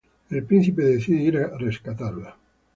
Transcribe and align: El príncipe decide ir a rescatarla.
El 0.31 0.41
príncipe 0.45 0.81
decide 0.93 1.21
ir 1.21 1.37
a 1.37 1.45
rescatarla. 1.59 2.35